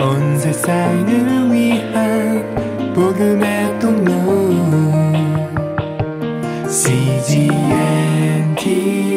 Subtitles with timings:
[0.00, 4.24] 온 세상을 위한 복음의 통로.
[6.68, 9.13] CGM TV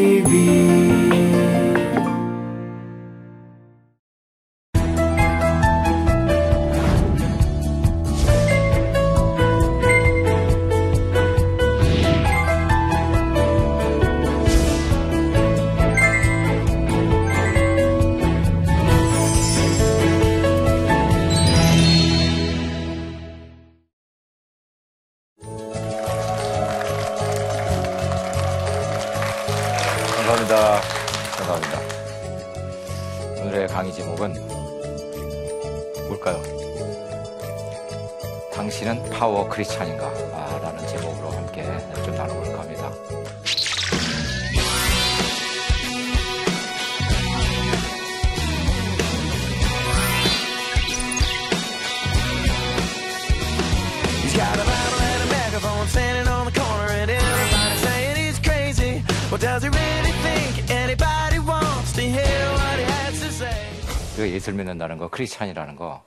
[40.61, 41.63] 라는 제목으로 함께
[42.03, 42.91] 좀 나눠볼까 합니다.
[64.17, 66.03] 그 예술 믿는다는 거, 크리스찬이라는 거,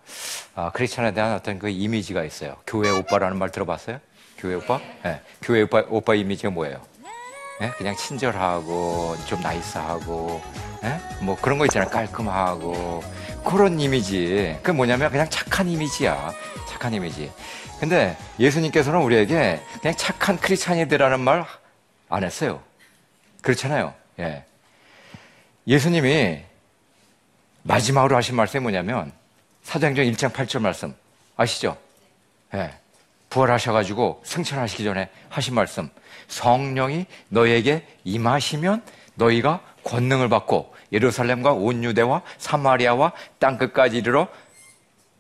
[0.61, 2.57] 아, 크리스찬에 대한 어떤 그 이미지가 있어요.
[2.67, 3.99] 교회 오빠라는 말 들어봤어요?
[4.37, 4.79] 교회 오빠?
[5.07, 5.23] 예.
[5.41, 6.83] 교회 오빠, 오빠 이미지가 뭐예요?
[7.63, 7.71] 예?
[7.79, 10.43] 그냥 친절하고, 좀 나이스하고,
[10.85, 11.01] 예?
[11.25, 11.89] 뭐 그런 거 있잖아요.
[11.89, 13.03] 깔끔하고.
[13.43, 14.59] 그런 이미지.
[14.63, 16.31] 그 뭐냐면 그냥 착한 이미지야.
[16.69, 17.33] 착한 이미지.
[17.79, 21.47] 근데 예수님께서는 우리에게 그냥 착한 크리스찬이들라는 말
[22.11, 22.61] 안 했어요.
[23.41, 23.95] 그렇잖아요.
[24.19, 24.45] 예.
[25.67, 26.43] 예수님이
[27.63, 29.13] 마지막으로 하신 말씀이 뭐냐면
[29.63, 30.95] 사도행전 1장 8절 말씀
[31.37, 31.77] 아시죠?
[32.55, 32.75] 예.
[33.29, 35.89] 부활하셔가지고 승천하시기 전에 하신 말씀
[36.29, 38.83] 성령이 너에게 임하시면
[39.15, 44.27] 너희가 권능을 받고 예루살렘과 온 유대와 사마리아와 땅 끝까지 이르러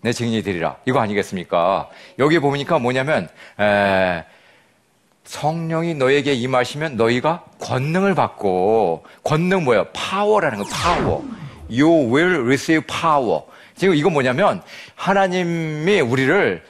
[0.00, 1.88] 내 증인이 되리라 이거 아니겠습니까?
[2.19, 3.28] 여기 보니까 뭐냐면
[3.60, 4.25] 에,
[5.25, 9.87] 성령이 너에게 임하시면 너희가 권능을 받고 권능 뭐예요?
[9.93, 11.25] 파워라는 거 파워.
[11.70, 13.43] You will receive power.
[13.80, 14.62] 지금 이건 뭐냐면
[14.94, 16.62] 하나님이 우리를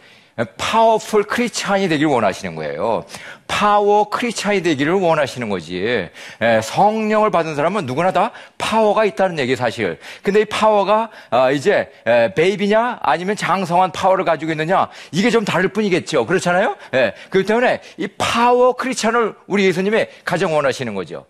[0.57, 3.05] 파워풀 크리스찬이 되기를 원하시는 거예요.
[3.49, 6.09] 파워 크리스찬이 되기를 원하시는 거지.
[6.41, 9.99] 예, 성령을 받은 사람은 누구나 다 파워가 있다는 얘기 사실.
[10.23, 15.69] 근데 이 파워가 아, 이제 에, baby냐 아니면 장성한 파워를 가지고 있느냐 이게 좀 다를
[15.71, 16.27] 뿐이겠죠.
[16.27, 16.77] 그렇잖아요.
[16.95, 21.27] 예, 그렇기 때문에 이 power Christian을 우리 예수님이 가장 원하시는 거죠.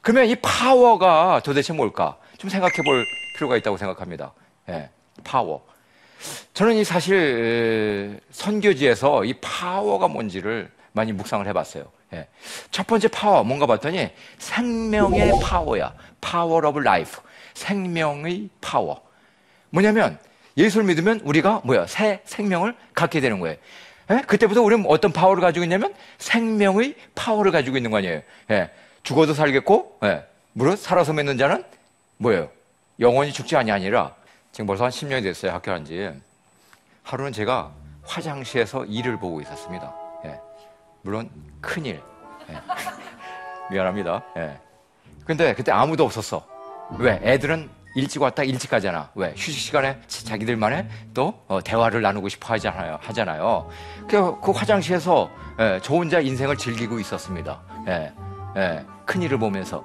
[0.00, 2.16] 그러면 이 파워가 도대체 뭘까?
[2.38, 3.04] 좀 생각해 볼
[3.36, 4.32] 필요가 있다고 생각합니다.
[5.18, 5.66] 예, 파워.
[6.54, 11.84] 저는 이 사실 선교지에서 이 파워가 뭔지를 많이 묵상을 해봤어요.
[12.14, 12.26] 예.
[12.70, 15.94] 첫 번째 파워 뭔가 봤더니 생명의 파워야.
[16.20, 17.20] Power of life.
[17.54, 19.02] 생명의 파워.
[19.70, 20.18] 뭐냐면
[20.56, 23.56] 예수를 믿으면 우리가 뭐야 새 생명을 갖게 되는 거예요.
[24.10, 24.22] 예?
[24.26, 28.22] 그때부터 우리는 어떤 파워를 가지고 있냐면 생명의 파워를 가지고 있는 거 아니에요.
[28.50, 28.70] 예.
[29.02, 30.24] 죽어도 살겠고, 예.
[30.52, 31.64] 무릇 살아서 맺는 자는
[32.16, 32.50] 뭐예요?
[32.98, 34.14] 영원히 죽지 아니 아니라
[34.52, 35.52] 지금 벌써 한 10년이 됐어요.
[35.52, 36.10] 학교 한 지.
[37.02, 37.72] 하루는 제가
[38.04, 39.94] 화장실에서 일을 보고 있었습니다.
[40.24, 40.40] 예.
[41.02, 42.02] 물론 큰일.
[42.50, 42.60] 예.
[43.70, 44.24] 미안합니다.
[44.36, 44.58] 예.
[45.24, 46.46] 근데 그때 아무도 없었어.
[46.98, 47.20] 왜?
[47.22, 49.10] 애들은 일찍 왔다 일찍 가잖아.
[49.14, 49.30] 왜?
[49.36, 52.98] 휴식 시간에 자기들만의 또 어, 대화를 나누고 싶어 하잖아요.
[53.02, 53.68] 하잖아요.
[54.08, 57.60] 그, 그 화장실에서 예, 저 혼자 인생을 즐기고 있었습니다.
[57.88, 58.12] 예.
[58.56, 58.84] 예.
[59.04, 59.84] 큰 일을 보면서.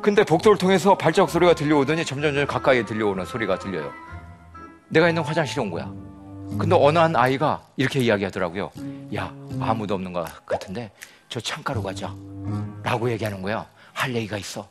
[0.00, 3.90] 근데 복도를 통해서 발작 소리가 들려오더니 점점 점 가까이 들려오는 소리가 들려요.
[4.88, 5.92] 내가 있는 화장실에 온 거야.
[6.58, 8.70] 근데 어느 한 아이가 이렇게 이야기하더라고요.
[9.16, 10.90] 야, 아무도 없는 것 같은데
[11.28, 12.14] 저 창가로 가자.
[12.82, 13.66] 라고 얘기하는 거야.
[13.92, 14.68] 할 얘기가 있어.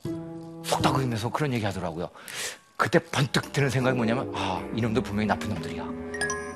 [0.64, 2.10] 속닥거리면서 그런 얘기 하더라고요.
[2.78, 5.84] 그때 번뜩 드는 생각이 뭐냐면, 아, 이놈도 분명히 나쁜 놈들이야.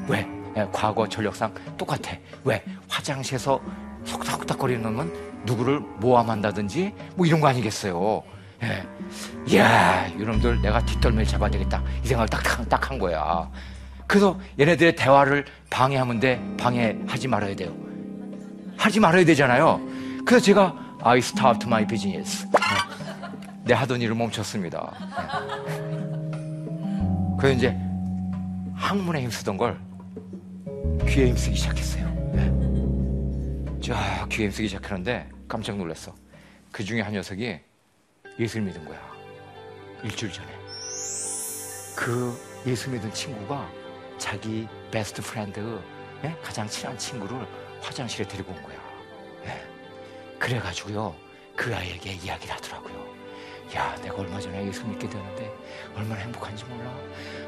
[0.08, 0.28] 왜?
[0.58, 2.16] 예, 과거 전력상 똑같아.
[2.44, 2.64] 왜?
[2.88, 3.60] 화장실에서
[4.06, 8.24] 속닥속닥거리는 놈은 누구를 모함한다든지 뭐 이런 거 아니겠어요.
[8.64, 8.84] 예.
[9.48, 11.82] 이야, 이놈들 내가 뒷덜미를 잡아야 되겠다.
[12.04, 13.50] 이 생각을 딱, 딱 한 거야.
[14.08, 16.42] 그래서 얘네들의 대화를 방해하면 돼.
[16.58, 17.74] 방해하지 말아야 돼요.
[18.78, 19.80] 하지 말아야 되잖아요.
[20.26, 22.46] 그래서 제가 I stopped my business.
[22.46, 22.52] 예.
[23.64, 24.92] 내 하던 일을 멈췄습니다.
[25.02, 25.82] 예.
[27.40, 27.76] 그래서 이제
[28.76, 29.80] 항문에 힘쓰던 걸
[31.08, 32.06] 귀에 힘쓰기 시작했어요.
[32.36, 33.82] 예.
[33.82, 36.14] 쫙 귀에 힘쓰기 시작하는데 깜짝 놀랐어.
[36.72, 37.60] 그 중에 한 녀석이
[38.40, 39.12] 예수를 믿은 거야.
[40.04, 40.48] 일주일 전에.
[41.96, 42.36] 그
[42.66, 43.70] 예수 믿은 친구가
[44.18, 45.80] 자기 best friend,
[46.24, 46.36] 예?
[46.42, 47.48] 가장 친한 친구를
[47.82, 48.78] 화장실에 데리고 온 거야.
[49.46, 49.68] 예.
[50.40, 51.16] 그래가지고요,
[51.56, 53.11] 그 아이에게 이야기를 하더라고요.
[53.76, 55.50] 야, 내가 얼마 전에 예수 믿게 되는데
[55.96, 56.94] 얼마나 행복한지 몰라.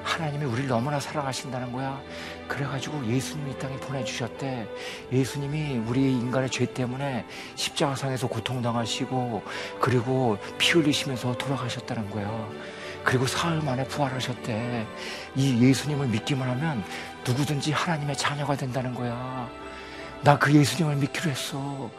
[0.03, 2.01] 하나님이 우리를 너무나 사랑하신다는 거야.
[2.47, 4.67] 그래가지고 예수님이 이 땅에 보내주셨대.
[5.11, 7.25] 예수님이 우리 인간의 죄 때문에
[7.55, 9.43] 십자가상에서 고통당하시고
[9.81, 12.49] 그리고 피 흘리시면서 돌아가셨다는 거야.
[13.03, 14.87] 그리고 사흘 만에 부활하셨대.
[15.35, 16.85] 이 예수님을 믿기만 하면
[17.27, 19.49] 누구든지 하나님의 자녀가 된다는 거야.
[20.23, 21.89] 나 그 예수님을 믿기로 했어.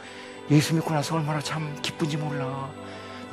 [0.51, 2.71] 예수 믿고 나서 얼마나 참 기쁜지 몰라.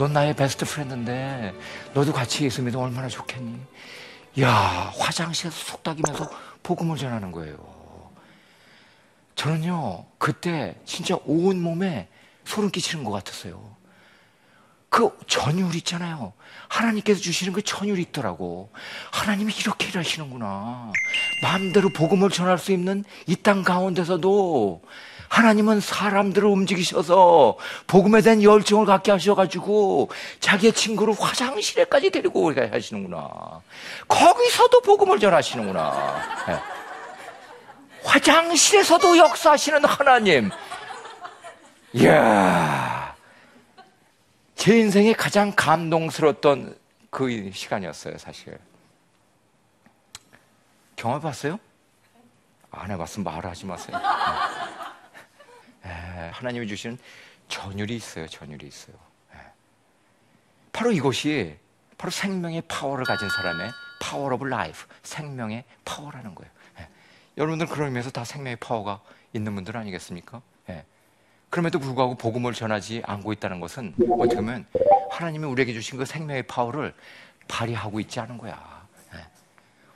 [0.02, 1.54] 넌 나의 베스트 프렌드인데
[1.94, 3.56] 너도 같이 믿으면 얼마나 좋겠니?
[4.40, 6.28] 야 화장실에서 속닥이면서
[6.64, 7.56] 복음을 전하는 거예요.
[9.36, 12.08] 저는요 그때 진짜 온 몸에
[12.46, 13.76] 소름 끼치는 것 같았어요.
[14.90, 16.34] 그 전율 있잖아요.
[16.68, 18.72] 하나님께서 주시는 그 전율이 있더라고.
[19.12, 20.92] 하나님이 이렇게 일하시는구나.
[21.44, 24.82] 마음대로 복음을 전할 수 있는 이 땅 가운데서도
[25.32, 27.56] 하나님은 사람들을 움직이셔서
[27.88, 30.10] 복음에 대한 열정을 갖게 하셔가지고
[30.42, 33.62] 자기의 친구를 화장실에까지 데리고 오게 하시는구나.
[34.10, 36.22] 거기서도 복음을 전하시는구나.
[36.48, 36.60] 네.
[38.04, 40.52] 화장실에서도 역사하시는 하나님.
[41.94, 43.16] 이야.
[44.56, 46.76] 제 인생에 가장 감동스러웠던
[47.10, 48.58] 그 시간이었어요, 사실.
[50.98, 51.58] 경험해봤어요?
[52.72, 53.98] 안 해봤으면 말하지 마세요.
[56.32, 56.98] 에, 하나님이 주시는
[57.48, 58.96] 전율이 있어요, 전율이 있어요.
[59.36, 59.38] 에.
[60.72, 61.58] 바로 이것이
[61.98, 66.52] 바로 생명의 파워를 가진 사람의 power of life, 생명의 파워라는 거예요.
[66.80, 66.88] 에.
[67.38, 69.02] 여러분들 그런 의미에서 다 생명의 파워가
[69.34, 70.42] 있는 분들 아니겠습니까?
[71.50, 74.66] 그럼에도 불구하고 복음을 전하지 않고 있다는 것은 어떻게 보면
[75.10, 76.94] 하나님이 우리에게 주신 그 생명의 파워를
[77.50, 78.88] 발휘하고 있지 않은 거야.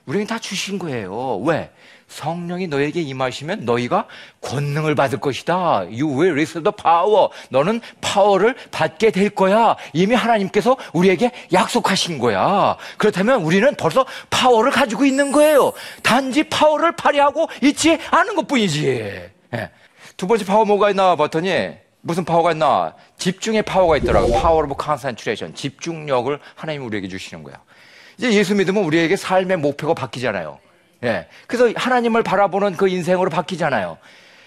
[0.05, 1.37] 우리에게 다 주신 거예요.
[1.37, 1.73] 왜?
[2.07, 4.07] 성령이 너에게 임하시면 너희가
[4.41, 5.55] 권능을 받을 것이다.
[5.89, 7.29] You will receive the power.
[7.49, 9.75] 너는 파워를 받게 될 거야.
[9.93, 12.77] 이미 하나님께서 우리에게 약속하신 거야.
[12.97, 15.73] 그렇다면 우리는 벌써 파워를 가지고 있는 거예요.
[16.03, 18.87] 단지 파워를 발휘하고 있지 않은 것 뿐이지.
[19.53, 19.69] 예.
[20.17, 21.71] 두 번째 파워 뭐가 있나 봤더니
[22.01, 22.93] 무슨 파워가 있나?
[23.17, 24.39] 집중의 파워가 있더라고요.
[24.39, 25.55] power of concentration.
[25.55, 27.55] 집중력을 하나님이 우리에게 주시는 거야.
[28.17, 30.59] 이제 예수 믿으면 우리에게 삶의 목표가 바뀌잖아요.
[31.05, 31.27] 예.
[31.47, 33.97] 그래서 하나님을 바라보는 그 인생으로 바뀌잖아요.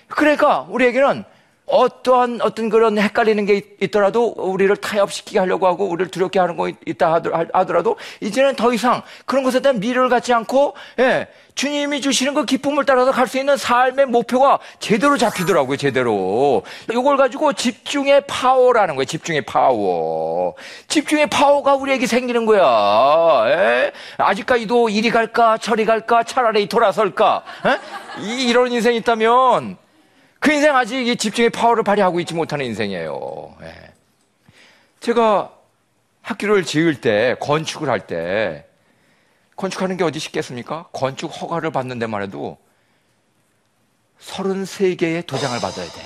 [0.08, 1.24] 그러니까 우리에게는
[1.68, 7.20] 어떠한 어떤 그런 헷갈리는 게 있더라도 우리를 타협시키게 하려고 하고 우리를 두렵게 하는 거 있다
[7.52, 12.84] 하더라도 이제는 더 이상 그런 것에 대한 미련을 갖지 않고 예, 주님이 주시는 그 기쁨을
[12.84, 19.42] 따라서 갈 수 있는 삶의 목표가 제대로 잡히더라고요 제대로 이걸 가지고 집중의 파워라는 거예요 집중의
[19.42, 20.54] 파워
[20.88, 23.92] 집중의 파워가 우리에게 생기는 거야 예?
[24.16, 27.78] 아직까지도 이리 갈까 저리 갈까 차라리 돌아설까 예?
[28.46, 29.76] 이런 인생이 있다면
[30.40, 33.56] 그 인생 아직 이 집중의 파워를 발휘하고 있지 못하는 인생이에요.
[33.62, 33.92] 예.
[35.00, 35.52] 제가
[36.22, 38.66] 학교를 지을 때, 건축을 할 때,
[39.56, 40.88] 건축하는 게 어디 쉽겠습니까?
[40.92, 42.58] 건축 허가를 받는 데만 해도
[44.20, 46.02] 33개의 도장을 받아야 돼.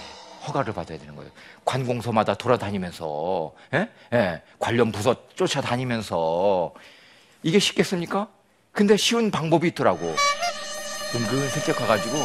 [0.46, 1.30] 허가를 받아야 되는 거예요.
[1.64, 3.88] 관공서마다 돌아다니면서, 예?
[4.12, 4.42] 예.
[4.58, 6.72] 관련 부서 쫓아다니면서,
[7.42, 8.28] 이게 쉽겠습니까?
[8.72, 10.14] 근데 쉬운 방법이 있더라고.
[11.14, 12.16] 은근 슬쩍 가가지고,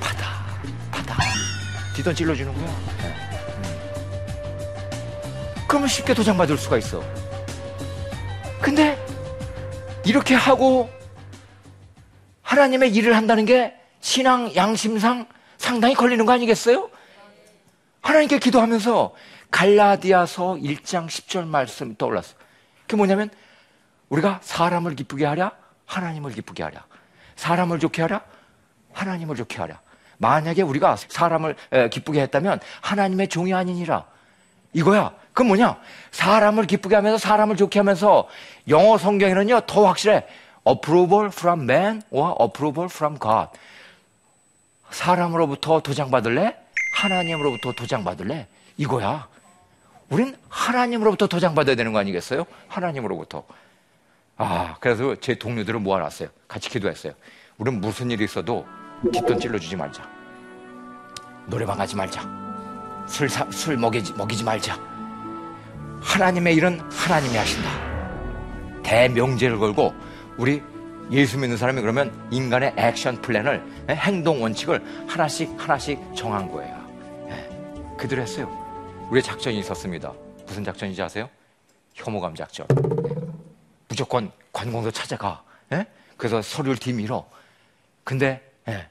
[0.00, 0.39] 받아.
[2.00, 2.76] 뒤던 찔러주는 거야.
[5.68, 7.02] 그러면 쉽게 도장받을 수가 있어.
[8.60, 8.98] 근데
[10.04, 10.90] 이렇게 하고
[12.42, 15.26] 하나님의 일을 한다는 게 신앙 양심상
[15.58, 16.90] 상당히 걸리는 거 아니겠어요?
[18.00, 19.14] 하나님께 기도하면서
[19.50, 22.34] 갈라디아서 1장 10절 말씀 떠올랐어.
[22.82, 23.30] 그게 뭐냐면
[24.08, 25.52] 우리가 사람을 기쁘게 하랴
[25.86, 26.84] 하나님을 기쁘게 하랴
[27.36, 28.22] 사람을 좋게 하랴
[28.92, 29.80] 하나님을 좋게 하랴
[30.20, 31.56] 만약에 우리가 사람을
[31.90, 34.04] 기쁘게 했다면 하나님의 종이 아니니라.
[34.74, 35.12] 이거야.
[35.32, 35.78] 그건 뭐냐?
[36.10, 38.28] 사람을 기쁘게 하면서 사람을 좋게 하면서
[38.68, 40.26] 영어 성경에는요, 더 확실해.
[40.68, 43.48] approval from man or approval from God.
[44.90, 46.54] 사람으로부터 도장받을래?
[46.96, 48.46] 하나님으로부터 도장받을래?
[48.76, 49.26] 이거야.
[50.10, 52.44] 우린 하나님으로부터 도장받아야 되는 거 아니겠어요?
[52.68, 53.44] 하나님으로부터.
[54.36, 56.28] 아, 그래서 제 동료들을 모아놨어요.
[56.46, 57.14] 같이 기도했어요.
[57.56, 58.66] 우린 무슨 일이 있어도
[59.02, 60.08] 뒷돈 찔러주지 말자.
[61.46, 62.22] 노래방 가지 말자.
[63.06, 64.78] 술, 사, 술 먹이지, 먹이지 말자.
[66.00, 67.70] 하나님의 일은 하나님이 하신다.
[68.82, 69.94] 대명제를 걸고
[70.36, 70.62] 우리
[71.10, 76.76] 예수 믿는 사람이 그러면 인간의 액션 플랜을 행동 원칙을 하나씩 하나씩 정한 거예요.
[77.28, 78.48] 예, 그대로 했어요.
[79.10, 80.12] 우리의 작전이 있었습니다.
[80.46, 81.28] 무슨 작전인지 아세요?
[81.94, 82.66] 혐오감 작전.
[83.88, 85.42] 무조건 관공서 찾아가.
[85.72, 85.86] 예?
[86.16, 87.26] 그래서 서류를 뒤밀어.
[88.04, 88.88] 근데 예.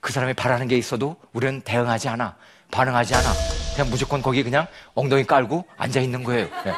[0.00, 2.36] 그 사람이 바라는 게 있어도 우리는 대응하지 않아.
[2.70, 3.28] 반응하지 않아.
[3.74, 6.44] 그냥 무조건 거기 그냥 엉덩이 깔고 앉아 있는 거예요.
[6.66, 6.74] 예.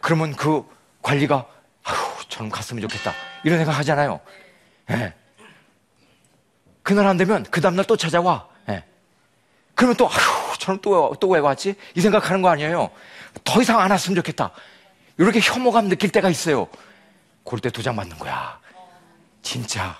[0.00, 0.64] 그러면 그
[1.02, 1.46] 관리가
[1.84, 3.12] 아휴 저놈 갔으면 좋겠다
[3.44, 4.20] 이런 생각 하잖아요.
[4.90, 5.14] 예.
[6.82, 8.48] 그날 안 되면 그 다음날 또 찾아와.
[8.68, 8.84] 예.
[9.74, 11.74] 그러면 또 아휴 저놈 또 또 왜 왔지?
[11.94, 12.90] 이 생각하는 거 아니에요.
[13.44, 14.50] 더 이상 안 왔으면 좋겠다.
[15.18, 16.68] 이렇게 혐오감 느낄 때가 있어요.
[17.44, 18.58] 그럴 때 도장 맞는 거야.
[19.42, 19.96] 진짜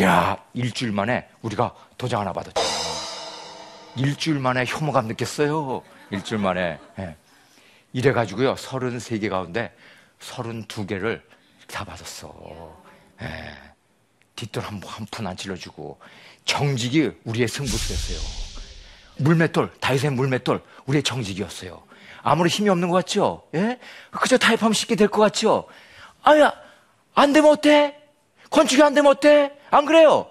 [0.00, 2.60] 야 일주일 만에 우리가 도장 하나 받았죠.
[3.96, 5.82] 일주일 만에 혐오감 느꼈어요.
[6.10, 6.78] 일주일 만에.
[6.98, 7.16] 예.
[7.92, 9.72] 이래가지고요, 33개 가운데
[10.20, 11.22] 32개를
[11.68, 12.76] 다 받았어.
[13.22, 13.54] 예.
[14.34, 16.00] 뒷돈 한, 한푼 안 찔러주고,
[16.44, 18.18] 정직이 우리의 승부수였어요.
[19.18, 21.80] 물맷돌, 다윗의 물맷돌, 우리의 정직이었어요.
[22.22, 23.44] 아무리 힘이 없는 것 같죠?
[23.54, 23.78] 예?
[24.10, 25.68] 그저 타협하면 쉽게 될 것 같죠?
[26.24, 26.52] 아야,
[27.14, 27.96] 안 되면 어때?
[28.50, 29.52] 건축이 안 되면 어때?
[29.74, 30.26] 안 그래요?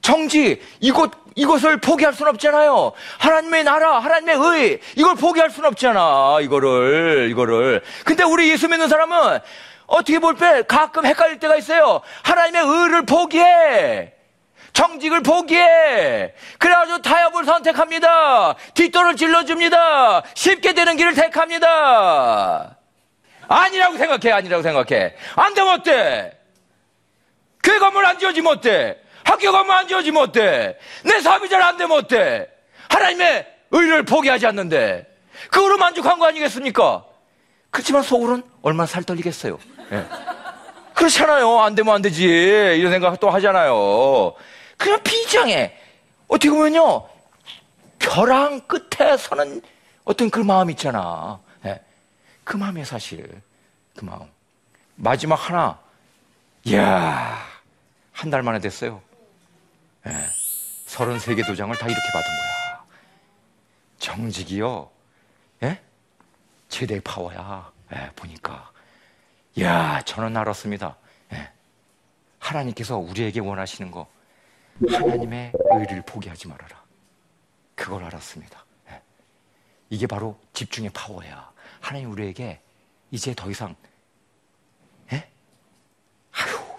[0.00, 2.92] 정직, 이곳, 이것을 포기할 수는 없잖아요.
[3.18, 6.38] 하나님의 나라, 하나님의 의, 이걸 포기할 수는 없잖아.
[6.42, 7.82] 이거를, 이거를.
[8.04, 9.38] 근데 우리 예수 믿는 사람은
[9.86, 12.00] 어떻게 볼 때 가끔 헷갈릴 때가 있어요.
[12.22, 14.12] 하나님의 의를 포기해.
[14.72, 16.32] 정직을 포기해.
[16.58, 18.54] 그래가지고 타협을 선택합니다.
[18.74, 20.22] 뒷돈을 질러줍니다.
[20.34, 22.76] 쉽게 되는 길을 택합니다.
[23.48, 25.14] 아니라고 생각해, 아니라고 생각해.
[25.36, 26.37] 안 되면 어때?
[27.62, 28.98] 교회 건물 안 지어지면 어때?
[29.24, 30.78] 학교 건물 안 지어지면 어때?
[31.04, 32.48] 내 사업이 잘 안 되면 어때?
[32.88, 35.06] 하나님의 의를 포기하지 않는데
[35.50, 37.04] 그거로 만족한 거 아니겠습니까?
[37.70, 39.58] 그렇지만 속으로는 얼마나 살 떨리겠어요.
[39.92, 40.04] 예.
[40.94, 41.60] 그렇잖아요.
[41.60, 42.24] 안 되면 안 되지.
[42.24, 44.34] 이런 생각 또 하잖아요.
[44.76, 45.76] 그냥 비장해.
[46.26, 47.06] 어떻게 보면요.
[47.98, 49.62] 벼랑 끝에 서는
[50.04, 51.38] 어떤 그 마음 있잖아.
[51.66, 51.80] 예.
[52.42, 53.28] 그 마음이에요, 사실.
[53.96, 54.22] 그 마음.
[54.96, 55.78] 마지막 하나.
[56.72, 57.38] 이야,
[58.12, 59.00] 한 달 만에 됐어요.
[60.06, 60.10] 예.
[60.86, 62.86] 33개 도장을 다 이렇게 받은 거야.
[63.98, 64.90] 정직이요.
[65.62, 65.82] 예?
[66.68, 67.72] 최대의 파워야.
[67.94, 68.70] 예, 보니까.
[69.56, 70.96] 이야, 저는 알았습니다.
[71.32, 71.50] 예.
[72.38, 74.06] 하나님께서 우리에게 원하시는 거,
[74.90, 76.82] 하나님의 의를 포기하지 말아라.
[77.74, 78.64] 그걸 알았습니다.
[78.90, 79.02] 예.
[79.90, 81.50] 이게 바로 집중의 파워야.
[81.80, 82.60] 하나님 우리에게
[83.10, 83.74] 이제 더 이상,
[85.12, 85.28] 예?
[86.32, 86.78] 아휴,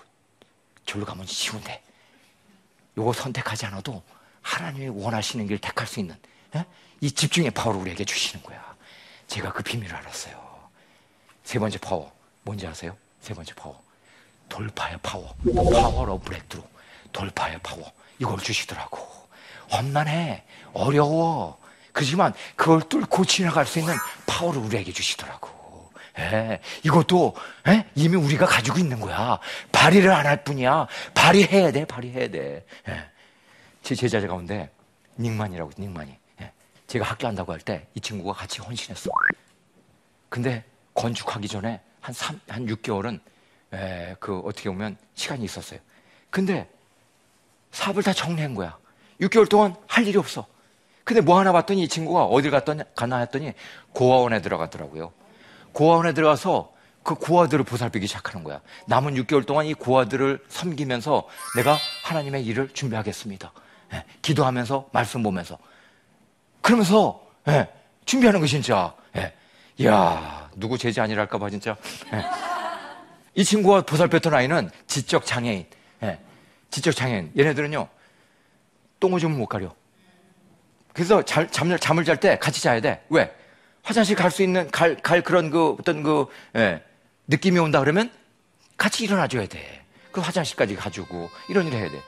[0.89, 1.83] 절로 가면 쉬운데.
[2.97, 4.01] 요거 선택하지 않아도
[4.41, 6.17] 하나님이 원하시는 길 택할 수 있는
[6.55, 6.65] 예?
[6.99, 8.75] 이 집중의 파워를 우리에게 주시는 거야.
[9.27, 10.69] 제가 그 비밀을 알았어요.
[11.43, 12.97] 세 번째 파워 뭔지 아세요?
[13.21, 13.79] 세 번째 파워
[14.49, 16.63] 돌파의 파워, power of breakthrough
[17.13, 19.07] 돌파의 파워 이걸 주시더라고.
[19.71, 20.43] 험난해,
[20.73, 21.59] 어려워.
[21.93, 23.93] 그렇지만 그걸 뚫고 지나갈 수 있는
[24.25, 25.58] 파워를 우리에게 주시더라고.
[26.19, 27.33] 예, 이것도
[27.67, 27.85] 예?
[27.95, 29.39] 이미 우리가 가지고 있는 거야.
[29.71, 30.87] 발휘를 안 할 뿐이야.
[31.13, 32.65] 발휘해야 돼, 발휘해야 돼.
[32.89, 33.09] 예.
[33.81, 34.69] 제 제자 가운데
[35.17, 36.17] 닉만이라고 닉만이.
[36.41, 36.51] 예.
[36.87, 39.09] 제가 학교 한다고 할 때 이 친구가 같이 헌신했어.
[40.29, 43.19] 근데 건축하기 전에 한 3, 한 6개월은
[43.73, 45.79] 에, 그 어떻게 보면 시간이 있었어요.
[46.29, 46.67] 근데
[47.71, 48.77] 사업을 다 정리한 거야.
[49.21, 50.45] 6개월 동안 할 일이 없어.
[51.03, 53.53] 근데 뭐 하나 봤더니 이 친구가 어딜 갔더니 가나 했더니
[53.93, 55.11] 고아원에 들어갔더라고요.
[55.79, 58.59] 고아원에 들어가서 그 고아들을 보살피기 시작하는 거야.
[58.87, 63.53] 남은 6개월 동안 이 고아들을 섬기면서 내가 하나님의 일을 준비하겠습니다.
[63.93, 65.57] 예, 기도하면서 말씀 보면서
[66.59, 67.69] 그러면서 예,
[68.03, 68.93] 준비하는 거 진짜.
[69.15, 69.33] 예.
[69.77, 71.77] 이야 누구 제지 아니랄까봐 진짜.
[72.13, 72.25] 예.
[73.35, 75.65] 이 친구가 보살폈던 아이는 지적 장애인.
[76.03, 76.19] 예.
[76.71, 77.31] 지적 장애인.
[77.37, 77.87] 얘네들은요
[78.99, 79.73] 똥오줌을 못 가려.
[80.91, 83.01] 그래서 잘, 잠, 잠을 잘 때 같이 자야 돼.
[83.09, 83.33] 왜?
[83.83, 86.83] 화장실 갈 수 있는 갈, 갈 그런 그 어떤 그 예,
[87.27, 88.11] 느낌이 온다 그러면
[88.77, 89.83] 같이 일어나줘야 돼.
[90.11, 92.01] 그 화장실까지 가지고 이런 일을 해야 돼.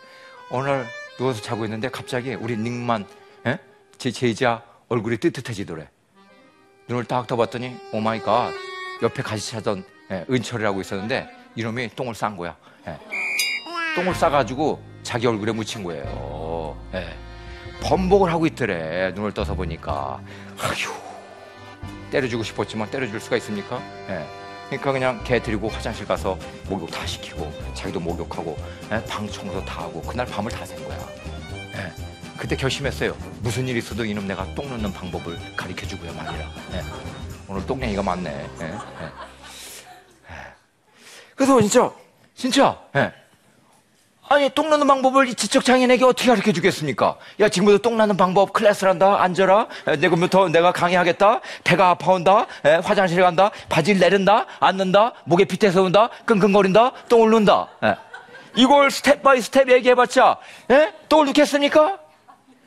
[0.51, 0.85] 날
[1.17, 3.05] 누워서 자고 있는데 갑자기 우리 닉만
[3.45, 3.59] 예?
[3.97, 5.87] 제 제자 얼굴이 뜨뜻해지더래.
[6.87, 8.51] 눈을 딱 떠봤더니 oh my God
[9.01, 12.55] 옆에 같이 자던 예, 은철이라고 있었는데 이놈이 똥을 싼 거야.
[12.87, 12.97] 예.
[13.95, 16.77] 똥을 싸가지고 자기 얼굴에 묻힌 거예요.
[16.93, 17.07] 예.
[17.81, 19.11] 범벅을 하고 있더래.
[19.11, 20.21] 눈을 떠서 보니까
[20.59, 21.10] 아휴
[22.11, 23.81] 때려주고 싶었지만 때려줄 수가 있습니까?
[24.09, 24.25] 예.
[24.67, 26.37] 그러니까 그냥 걔 데리고 화장실 가서
[26.69, 28.57] 목욕 다 시키고 자기도 목욕하고
[28.91, 29.03] 예?
[29.05, 30.97] 방 청소 다 하고 그날 밤을 다 샌 거야.
[31.75, 31.91] 예.
[32.37, 33.15] 그때 결심했어요.
[33.41, 36.45] 무슨 일 있어도 이놈 내가 똥 누는 방법을 가르쳐 주고야 말리라.
[36.73, 36.83] 예.
[37.47, 38.29] 오늘 똥 얘기가 많네.
[38.61, 38.65] 예.
[38.65, 38.71] 예.
[40.29, 40.33] 예.
[41.35, 41.91] 그래서 진짜
[42.35, 43.11] 진짜 예.
[44.31, 47.17] 아니 똥 누는 방법을 이 지적 장애인에게 어떻게 가르쳐 주겠습니까?
[47.41, 49.21] 야 지금부터 똥 누는 방법 클래스를 한다.
[49.21, 49.67] 앉아라.
[49.87, 51.41] 에, 내일부터 내가 강의하겠다.
[51.65, 52.47] 배가 아파온다.
[52.63, 53.51] 에, 화장실에 간다.
[53.67, 54.45] 바지를 내린다.
[54.61, 55.15] 앉는다.
[55.25, 56.07] 목에 핏대 세운다.
[56.23, 56.93] 끙끙거린다.
[57.09, 57.67] 똥을 누는다.
[57.83, 57.95] 에.
[58.55, 60.37] 이걸 step by step 얘기해봤자
[60.69, 60.93] 에?
[61.09, 61.99] 똥을 누겠습니까?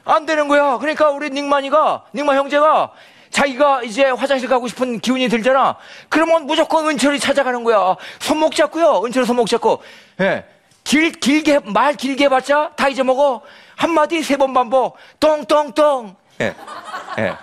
[0.05, 0.77] 안 되는 거야.
[0.77, 2.93] 그러니까 우리 닉만이가 닉만 형제가
[3.31, 5.77] 자기가 이제 화장실 가고 싶은 기운이 들잖아.
[6.11, 7.97] 그러면 무조건 은철이 찾아가는 거야.
[8.21, 9.01] 손목 잡고요.
[9.07, 9.83] 은철이 손목 잡고.
[10.21, 10.45] 예.
[10.85, 13.41] 길, 길게, 말 길게 해봤자 다 잊어먹어.
[13.77, 14.97] 한마디 세 번 반복.
[15.19, 16.15] 똥똥똥.
[16.43, 16.55] 예.
[17.19, 17.35] 예.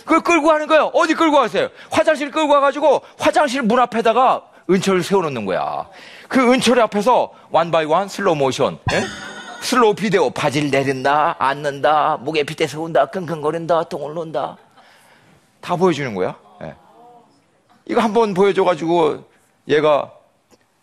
[0.00, 0.90] 그걸 끌고 가는 거예요.
[0.92, 1.68] 어디 끌고 가세요?
[1.90, 5.86] 화장실 끌고 가가지고 화장실 문 앞에다가 은철을 세워놓는 거야.
[6.28, 8.78] 그 은철이 앞에서 one by one 슬로우 모션.
[8.92, 9.02] 예?
[9.62, 10.30] 슬로우 비디오.
[10.30, 14.56] 바지를 내린다, 앉는다, 목에 핏대 세운다, 끙끙거린다, 똥을 누는다.
[15.60, 16.34] 다 보여주는 거야.
[16.62, 16.74] 예.
[17.86, 19.24] 이거 한번 보여줘가지고
[19.68, 20.10] 얘가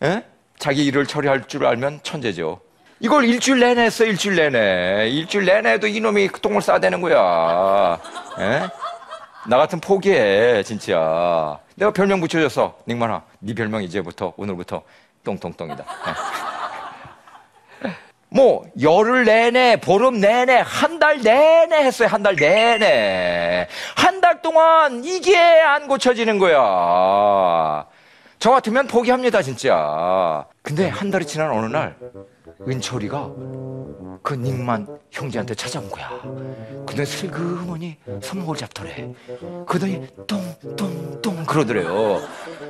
[0.04, 0.24] 예?
[0.60, 2.60] 자기 일을 처리할 줄 알면 천재죠.
[3.00, 5.10] 이걸 일주일 내내 했어, 일주일 내내.
[5.10, 8.00] 일주일 내내도 이놈이 똥을 싸대는 거야.
[8.40, 8.64] 예?
[9.48, 11.58] 나 같은 포기해, 진짜.
[11.76, 12.76] 내가 별명 붙여줬어.
[12.88, 14.82] 닉만아, 네 별명 이제부터, 오늘부터
[15.24, 15.86] 똥똥똥이다.
[17.86, 17.92] 예.
[18.30, 23.68] 뭐, 열흘 내내, 보름 내내, 한 달 내내 했어요, 한 달 내내.
[23.96, 27.86] 한 달 동안 이게 안 고쳐지는 거야.
[28.40, 30.46] 저 같으면 포기합니다, 진짜.
[30.62, 31.96] 근데 한 달이 지난 어느 날,
[32.68, 33.30] 은철이가
[34.22, 36.10] 그 닉만 형제한테 찾아온 거야.
[36.86, 39.10] 근데 슬그머니 손목을 잡더래.
[39.66, 42.22] 그러더니 똥똥똥 그러더래요.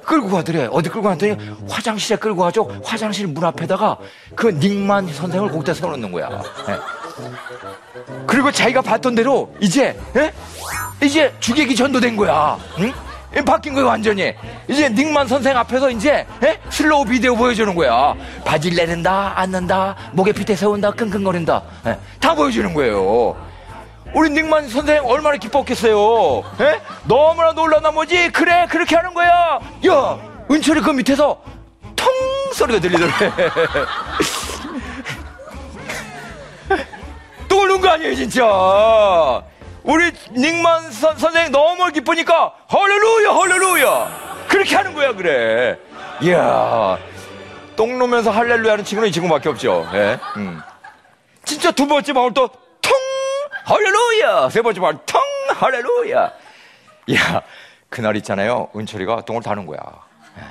[0.05, 0.67] 끌고 가더래.
[0.71, 1.35] 어디 끌고 갔더니
[1.69, 2.69] 화장실에 끌고 가죠.
[2.83, 3.97] 화장실 문 앞에다가
[4.35, 6.41] 그 닉만 선생을 거기다 세워놓는 거야.
[6.69, 6.77] 예.
[8.25, 10.33] 그리고 자기가 봤던 대로 이제 예?
[11.03, 12.57] 이제 주객이 전도된 거야.
[12.79, 12.93] 응?
[13.35, 14.33] 예, 바뀐 거예요 완전히.
[14.67, 16.59] 이제 닉만 선생 앞에서 이제 예?
[16.69, 18.15] 슬로우 비디오 보여주는 거야.
[18.45, 21.61] 바지를 내린다, 앉는다, 목에 핏대 세운다, 끙끙거린다.
[21.87, 23.35] 예, 다 보여주는 거예요.
[24.13, 26.43] 우리 닉만 선생 얼마나 기뻤겠어요.
[26.61, 26.79] 예?
[27.05, 29.59] 너무나 놀란 나머지 그래 그렇게 하는 거야.
[29.87, 30.17] 야
[30.49, 31.37] 은철이 그 밑에서
[31.95, 32.07] 통
[32.53, 33.11] 소리가 들리더래.
[37.49, 38.43] 또 오는 거 아니에요 진짜.
[39.87, 44.45] 우리 닉만 선, 선생님 너무 기쁘니까 할렐루야 할렐루야.
[44.49, 45.79] 그렇게 하는 거야 그래.
[46.21, 46.97] 이야.
[47.77, 49.89] 똥 놓으면서 할렐루야 하는 친구는 이 친구밖에 없죠.
[49.93, 50.19] 예?
[50.35, 50.59] 음.
[51.45, 52.49] 진짜 두 번째 방울 또
[52.81, 52.93] 통
[53.65, 54.49] 할렐루야.
[54.49, 55.21] 세 번째 방울 통
[55.55, 56.31] 할렐루야.
[57.07, 57.41] 이야
[57.89, 58.69] 그날 있잖아요.
[58.75, 59.79] 은철이가 똥을 다는 거야.
[60.39, 60.43] 예.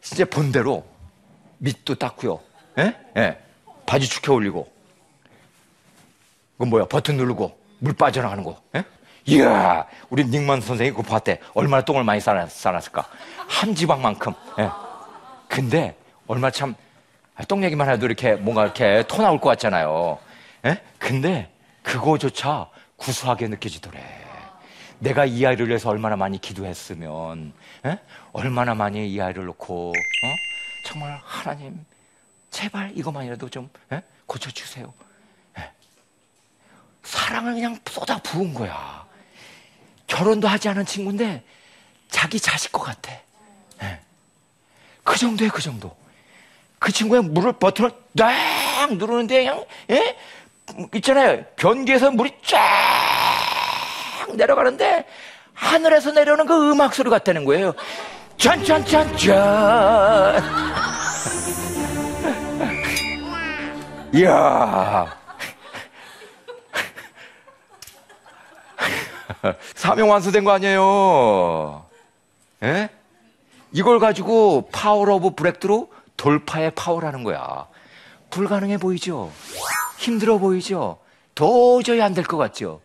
[0.00, 0.84] 진짜 본대로
[1.58, 2.38] 밑도 닦고요.
[2.78, 2.94] 예?
[3.16, 3.38] 예.
[3.86, 4.70] 바지 축혀 올리고.
[6.52, 6.84] 그건 뭐야?
[6.86, 8.60] 버튼 누르고 물 빠져나가는 거.
[8.74, 8.84] 예?
[9.26, 11.40] 이야, 우리 닉만 선생이 그거 봤대.
[11.54, 13.06] 얼마나 똥을 많이 싸놨, 싸놨을까.
[13.48, 14.32] 한 지방만큼.
[14.60, 14.70] 예.
[15.48, 16.74] 근데 얼마 참,
[17.34, 20.18] 아, 똥 얘기만 해도 이렇게 뭔가 이렇게 토 나올 것 같잖아요.
[20.64, 20.80] 예?
[20.98, 24.00] 근데 그거조차 구수하게 느껴지더래.
[24.98, 27.52] 내가 이 아이를 위해서 얼마나 많이 기도했으면,
[27.84, 27.98] 예?
[28.32, 30.34] 얼마나 많이 이 아이를 놓고, 어?
[30.86, 31.84] 정말 하나님,
[32.50, 34.02] 제발 이것만이라도 좀, 예?
[34.24, 34.94] 고쳐주세요.
[37.06, 39.06] 사랑을 그냥 쏟아 부은 거야.
[40.06, 41.42] 결혼도 하지 않은 친구인데
[42.10, 43.12] 자기 자식 것 같아.
[43.80, 44.00] 네.
[45.04, 45.96] 그 정도야, 그 정도.
[46.78, 50.16] 그 친구의 물을 버튼을 딱 누르는데 그냥, 예?
[50.94, 51.44] 있잖아요.
[51.56, 52.58] 변기에서 물이 쫙
[54.34, 55.04] 내려가는데
[55.54, 57.72] 하늘에서 내려오는 그 음악 소리 같다는 거예요.
[58.36, 60.42] 짠짠짠짠.
[64.12, 65.25] 이야.
[69.74, 71.84] 사명 완수된 거 아니에요?
[72.62, 72.88] 예?
[73.72, 77.66] 이걸 가지고 power of breakthrough 돌파의 파워라는 거야.
[78.30, 79.30] 불가능해 보이죠?
[79.98, 80.98] 힘들어 보이죠?
[81.34, 82.80] 도저히 안 될 것 같죠?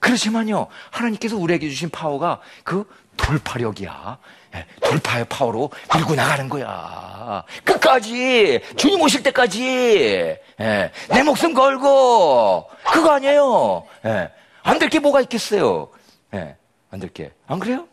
[0.00, 2.84] 그렇지만요, 하나님께서 우리에게 주신 파워가 그
[3.16, 4.18] 돌파력이야.
[4.54, 7.42] 예, 돌파의 파워로 밀고 나가는 거야.
[7.64, 13.84] 끝까지, 주님 오실 때까지, 예, 내 목숨 걸고, 그거 아니에요.
[14.04, 14.30] 예,
[14.62, 15.88] 안될 게 뭐가 있겠어요?
[16.34, 16.56] 예,
[16.90, 17.32] 안될 게.
[17.46, 17.86] 안 그래요?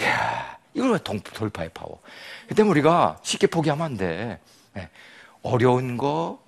[0.00, 2.00] 이야, 이걸 왜 돌파의 파워.
[2.48, 4.40] 그때 우리가 쉽게 포기하면 안 돼.
[4.76, 4.88] 예,
[5.42, 6.40] 어려운 거,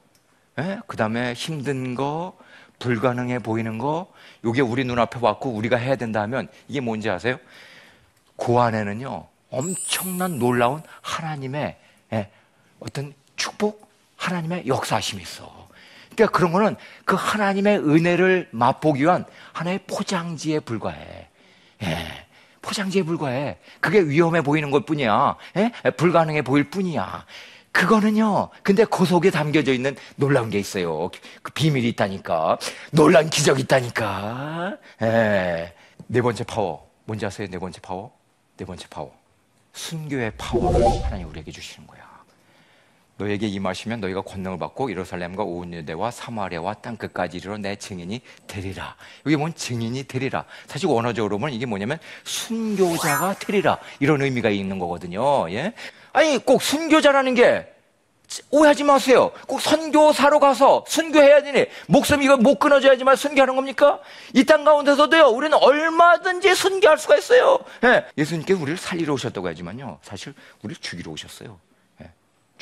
[0.59, 2.37] 예, 그 다음에 힘든 거,
[2.78, 4.12] 불가능해 보이는 거,
[4.44, 7.38] 이게 우리 눈앞에 왔고 우리가 해야 된다 하면 이게 뭔지 아세요?
[8.37, 11.76] 그 안에는요, 엄청난 놀라운 하나님의
[12.12, 12.30] 예,
[12.80, 15.68] 어떤 축복, 하나님의 역사심이 있어.
[16.14, 21.29] 그러니까 그런 거는 그 하나님의 은혜를 맛보기 위한 하나의 포장지에 불과해.
[21.83, 22.27] 예.
[22.62, 23.59] 포장지에 불과해.
[23.81, 25.37] 그게 위험해 보이는 것 뿐이야.
[25.57, 25.70] 예?
[25.90, 27.27] 불가능해 보일 뿐이야.
[27.72, 31.11] 그거는요, 근데 그 속에 담겨져 있는 놀라운 게 있어요.
[31.42, 32.57] 그 비밀이 있다니까.
[32.92, 34.77] 놀란 기적이 있다니까.
[35.03, 35.74] 예.
[36.07, 36.88] 네 번째 파워.
[37.05, 37.48] 뭔지 아세요?
[37.50, 38.12] 네 번째 파워?
[38.57, 39.12] 네 번째 파워.
[39.72, 42.13] 순교의 파워를 하나님 우리에게 주시는 거야.
[43.16, 48.96] 너에게 임하시면 너희가 권능을 받고 예루살렘과 온 유대와 사마리아와 땅 끝까지 이르러 내 증인이 되리라.
[49.24, 50.44] 이게 뭔 증인이 되리라.
[50.66, 53.79] 사실 원어적으로 보면 이게 뭐냐면 순교자가 되리라.
[54.00, 55.48] 이런 의미가 있는 거거든요.
[55.53, 55.74] 예?
[56.12, 57.70] 아니 꼭 순교자라는 게
[58.50, 59.31] 오해하지 마세요.
[59.46, 64.00] 꼭 선교사로 가서 순교해야 되니 목숨 이거 못 끊어져야지만 순교하는 겁니까?
[64.35, 65.29] 이 땅 가운데서도요.
[65.29, 67.61] 우리는 얼마든지 순교할 수가 있어요.
[67.85, 68.05] 예.
[68.18, 69.98] 예수님께서 우리를 살리러 오셨다고 하지만요.
[70.03, 71.61] 사실 우리를 죽이러 오셨어요.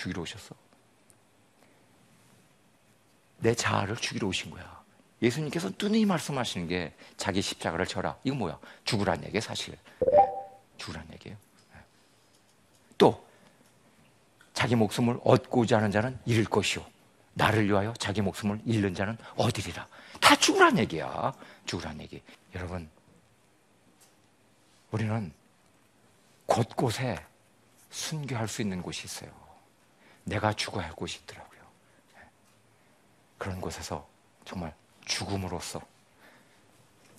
[0.03, 0.05] 예.
[0.05, 0.55] 죽이러 오셨어.
[3.39, 4.83] 내 자아를 죽이러 오신 거야.
[5.21, 8.17] 예수님께서 뚜누이 말씀하시는 게 자기 십자가를 져라.
[8.25, 8.59] 이거 뭐야?
[8.85, 9.75] 죽으란 얘기예요, 사실.
[9.75, 10.17] 예.
[10.77, 11.37] 죽으란 얘기예요.
[11.77, 11.81] 예.
[12.99, 13.25] 또
[14.53, 16.85] 자기 목숨을 얻고자 하는 자는 잃을 것이요.
[17.35, 19.87] 나를 위하여 자기 목숨을 잃는 자는 얻으리라.
[20.21, 21.33] 다 죽으란 얘기야.
[21.65, 22.23] 죽으란 얘기.
[22.55, 22.91] 여러분,
[24.91, 25.33] 우리는
[26.47, 27.25] 곳곳에
[27.91, 29.42] 순교할 수 있는 곳이 있어요.
[30.25, 31.61] 내가 죽어야 할 곳이 있더라고요.
[33.39, 34.09] 그런 곳에서
[34.45, 35.83] 정말 죽음으로써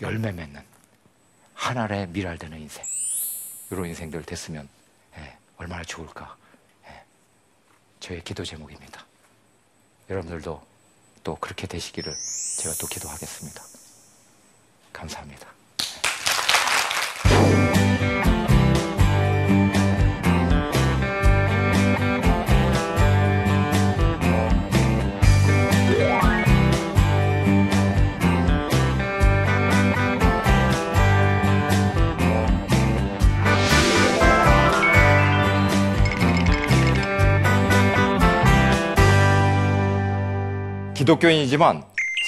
[0.01, 0.63] 열매 맺는
[1.53, 2.85] 하나의 미랄되는 인생.
[3.69, 4.69] 이런 인생들 됐으면
[5.17, 6.37] 예, 얼마나 좋을까.
[6.87, 7.03] 예,
[7.99, 9.05] 저의 기도 제목입니다.
[10.09, 10.65] 여러분들도
[11.23, 12.13] 또 그렇게 되시기를
[12.59, 13.63] 제가 또 기도하겠습니다.
[14.91, 15.62] 감사합니다.
[41.07, 41.83] 기독교인이지만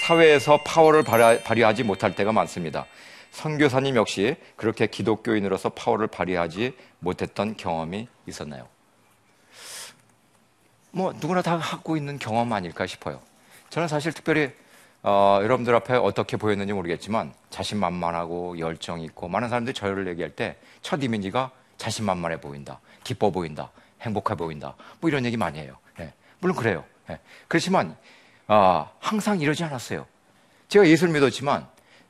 [0.06, 2.86] 사회에서 파워를 발휘- 발휘하지 못할 때가 많습니다.
[3.32, 8.68] 선교사님 역시 그렇게 기독교인으로서 파워를 발휘하지 못했던 경험이 있었나요?
[10.92, 13.22] 뭐 누구나 다 갖고 있는 경험 아닐까 싶어요.
[13.70, 14.52] 저는 사실 특별히
[15.04, 21.02] 어, 여러분들 앞에 어떻게 보였는지 모르겠지만 자신만만하고 열정 있고 많은 사람들이 저를 얘기할 때 첫
[21.02, 25.78] 이미지가 자신만만해 보인다, 기뻐 보인다, 행복해 보인다, 뭐 이런 얘기 많이 해요.
[26.02, 26.84] 예, 물론 그래요.
[27.10, 27.96] 예, 그렇지만
[28.47, 30.05] 아, 항상 이러지 않았어요.
[30.67, 31.67] 제가 예수를 믿었지만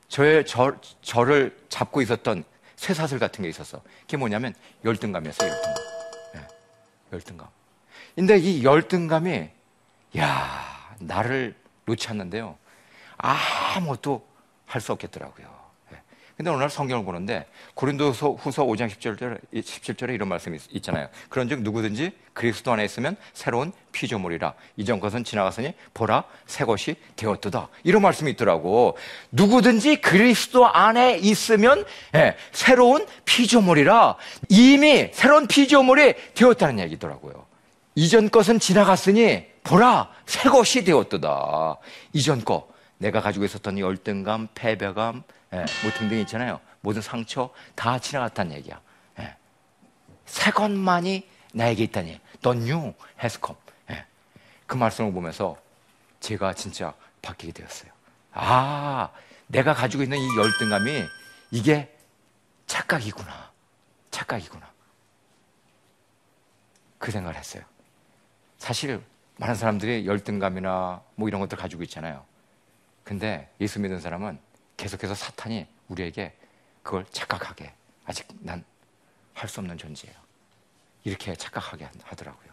[0.08, 2.44] 저의 저, 저를 잡고 있었던
[2.76, 3.80] 쇠사슬 같은 게 있었어.
[4.02, 5.50] 그게 뭐냐면 열등감이었어요.
[5.50, 5.74] 열등감.
[6.36, 6.46] 예,
[7.12, 7.48] 열등감.
[8.14, 9.50] 근데 이 열등감이
[10.18, 11.54] 야 나를
[11.86, 12.56] 놓지 않는데요.
[13.16, 14.26] 아무것도
[14.66, 15.55] 할 수 없겠더라고요.
[16.38, 16.44] 예.
[16.44, 21.08] 근데 날 성경을 보는데 고린도서 후서 5장 17절에, 17절에 이런 말씀이 있- 있잖아요.
[21.30, 27.68] 그런즉 누구든지 그리스도 안에 있으면 새로운 피조물이라 이전 것은 지나갔으니 보라 새 것이 되었도다.
[27.84, 28.98] 이런 말씀이 있더라고.
[29.32, 34.16] 누구든지 그리스도 안에 있으면 예, 새로운 피조물이라
[34.50, 37.46] 이미 새로운 피조물이 되었다는 얘기더라고요.
[37.94, 41.76] 이전 것은 지나갔으니 보라 새 것이 되었도다.
[42.12, 42.68] 이전 거
[42.98, 45.22] 내가 가지고 있었던 열등감, 패배감,
[45.52, 46.60] 예, 뭐 등등 있잖아요.
[46.80, 48.80] 모든 상처 다 지나갔다는 얘기야.
[49.20, 49.36] 예.
[50.24, 52.20] 새 것만이 나에게 있다니.
[52.42, 53.60] The new has come.
[53.90, 54.04] 예.
[54.66, 55.56] 그 말씀을 보면서
[56.20, 57.90] 제가 진짜 바뀌게 되었어요.
[58.32, 59.10] 아,
[59.46, 61.04] 내가 가지고 있는 이 열등감이
[61.50, 61.96] 이게
[62.66, 63.50] 착각이구나.
[64.10, 64.70] 착각이구나.
[66.98, 67.62] 그 생각을 했어요.
[68.58, 69.02] 사실
[69.36, 72.24] 많은 사람들이 열등감이나 뭐 이런 것들 가지고 있잖아요.
[73.04, 74.38] 근데 예수 믿는 사람은
[74.76, 76.34] 계속해서 사탄이 우리에게
[76.82, 77.72] 그걸 착각하게
[78.04, 78.64] 아직 난
[79.36, 80.16] 할 수 없는 존재예요.
[81.04, 82.52] 이렇게 착각하게 하더라고요.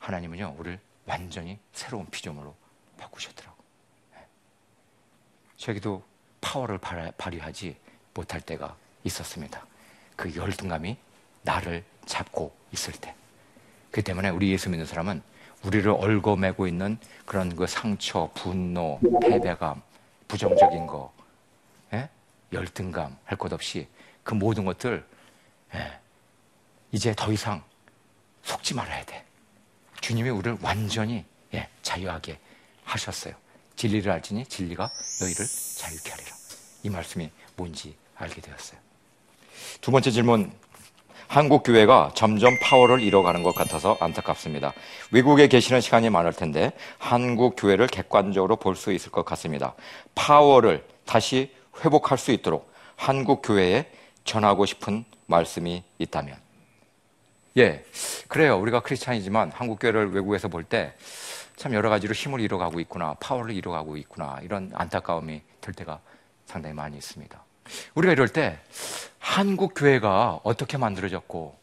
[0.00, 2.54] 하나님은요, 우리를 완전히 새로운 피조물로
[2.98, 3.56] 바꾸셨더라고.
[3.56, 4.20] 요
[5.56, 6.02] 저에게도
[6.42, 7.74] 파워를 발휘- 발휘하지
[8.12, 9.64] 못할 때가 있었습니다.
[10.14, 10.98] 그 열등감이
[11.40, 13.14] 나를 잡고 있을 때.
[13.90, 15.22] 그 때문에 우리 예수 믿는 사람은
[15.64, 19.80] 우리를 얽어매고 있는 그런 그 상처, 분노, 패배감,
[20.36, 21.12] 부정적인 거,
[21.92, 22.08] 예?
[22.54, 23.86] 열등감 할 것 없이
[24.22, 25.04] 그 모든 것들
[25.74, 25.98] 예,
[26.90, 27.62] 이제 더 이상
[28.42, 29.24] 속지 말아야 돼.
[30.00, 32.38] 주님이 우리를 완전히 예, 자유하게
[32.84, 33.34] 하셨어요.
[33.76, 34.90] 진리를 알지니 진리가
[35.20, 35.44] 너희를
[35.76, 36.30] 자유케 하리라.
[36.82, 38.80] 이 말씀이 뭔지 알게 되었어요.
[39.82, 40.50] 두 번째 질문
[41.32, 44.74] 한국 교회가 점점 파워를 잃어가는 것 같아서 안타깝습니다.
[45.12, 49.74] 외국에 계시는 시간이 많을 텐데 한국 교회를 객관적으로 볼 수 있을 것 같습니다.
[50.14, 51.50] 파워를 다시
[51.82, 53.90] 회복할 수 있도록 한국 교회에
[54.24, 56.36] 전하고 싶은 말씀이 있다면.
[57.56, 57.82] 예,
[58.28, 58.58] 그래요.
[58.60, 60.92] 우리가 크리스찬이지만 한국 교회를 외국에서 볼 때
[61.56, 66.00] 참 여러 가지로 힘을 잃어가고 있구나, 파워를 잃어가고 있구나 이런 안타까움이 들 때가
[66.44, 67.42] 상당히 많이 있습니다.
[67.94, 68.58] 우리가 이럴 때
[69.18, 71.56] 한국 교회가 어떻게 만들어졌고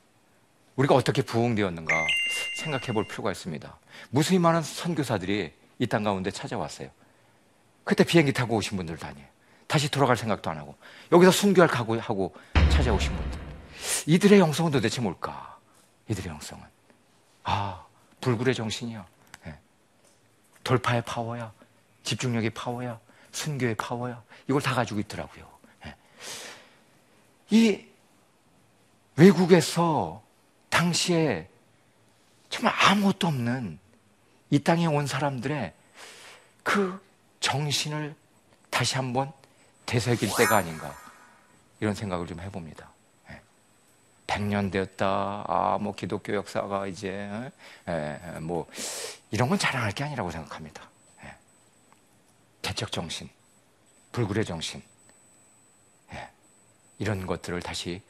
[0.75, 1.93] 우리가 어떻게 부흥되었는가
[2.61, 3.77] 생각해 볼 필요가 있습니다.
[4.11, 6.89] 무수히 많은 선교사들이 이 땅 가운데 찾아왔어요.
[7.83, 9.27] 그때 비행기 타고 오신 분들도 아니에요.
[9.67, 10.75] 다시 돌아갈 생각도 안 하고
[11.11, 12.35] 여기서 순교할 각오하고
[12.71, 13.39] 찾아오신 분들.
[14.07, 15.57] 이들의 영성은 도대체 뭘까?
[16.09, 16.63] 이들의 영성은
[17.43, 17.85] 아
[18.21, 19.05] 불굴의 정신이야.
[19.47, 19.55] 예.
[20.63, 21.51] 돌파의 파워야.
[22.03, 22.99] 집중력의 파워야.
[23.31, 24.21] 순교의 파워야.
[24.47, 25.47] 이걸 다 가지고 있더라고요.
[27.51, 27.57] 예.
[27.57, 27.85] 이
[29.15, 30.23] 외국에서
[30.69, 31.49] 당시에
[32.49, 33.79] 정말 아무것도 없는
[34.49, 35.73] 이 땅에 온 사람들의
[36.63, 36.99] 그
[37.39, 38.15] 정신을
[38.69, 39.31] 다시 한번
[39.85, 40.95] 되새길 때가 아닌가
[41.79, 42.91] 이런 생각을 좀 해봅니다.
[43.31, 43.41] 예.
[44.27, 45.43] 100년 되었다.
[45.47, 47.51] 아, 뭐 기독교 역사가 이제
[47.87, 48.67] 예, 뭐
[49.31, 50.89] 이런 건 자랑할 게 아니라고 생각합니다.
[51.23, 51.35] 예.
[52.61, 53.29] 개척 정신,
[54.11, 54.98] 불굴의 정신, 예.
[56.99, 58.01] 이런 것들을 다시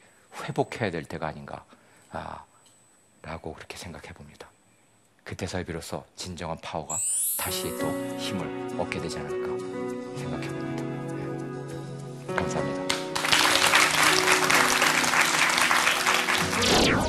[0.42, 1.64] 회복해야 될 때가 아닌가.
[2.10, 2.44] 아,
[3.22, 4.48] 라고 그렇게 생각해 봅니다.
[5.24, 6.98] 그때서야 비로소 진정한 파워가
[7.38, 7.86] 다시 또
[8.18, 9.48] 힘을 얻게 되지 않을까
[10.18, 10.82] 생각해 봅니다.
[12.26, 12.34] 네.
[12.34, 12.80] 감사합니다.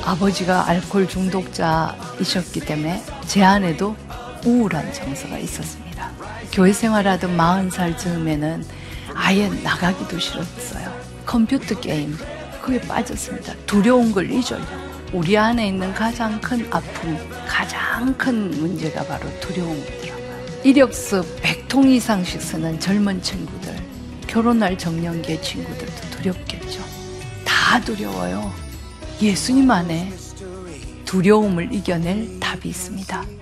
[0.04, 3.96] 아버지가 알코올 중독자이셨기 때문에 제 안에도
[4.44, 6.12] 우울한 정서가 있었습니다.
[6.52, 8.64] 교회 생활하던 40살 즈음에는
[9.14, 11.01] 아예 나가기도 싫었어요.
[11.24, 12.16] 컴퓨터 게임,
[12.62, 13.54] 그게 빠졌습니다.
[13.66, 14.92] 두려운 걸 잊으려고.
[15.12, 20.62] 우리 안에 있는 가장 큰 아픔, 가장 큰 문제가 바로 두려움이더라고요.
[20.64, 23.76] 이력서 100통 이상씩 쓰는 젊은 친구들,
[24.26, 26.80] 결혼할 정년기의 친구들도 두렵겠죠.
[27.44, 28.52] 다 두려워요.
[29.20, 30.12] 예수님 안에
[31.04, 33.41] 두려움을 이겨낼 답이 있습니다.